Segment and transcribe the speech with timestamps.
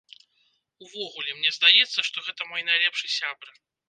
[0.85, 3.53] Увогуле, мне здаецца, што гэта мой найлепшы сябра!